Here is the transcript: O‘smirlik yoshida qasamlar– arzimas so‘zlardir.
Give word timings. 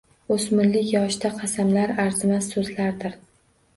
O‘smirlik 0.35 0.87
yoshida 0.93 1.31
qasamlar– 1.41 1.93
arzimas 2.07 2.49
so‘zlardir. 2.57 3.19